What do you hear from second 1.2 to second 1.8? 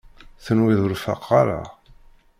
ara?